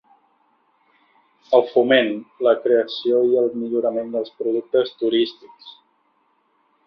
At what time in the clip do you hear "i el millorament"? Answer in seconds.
3.33-4.09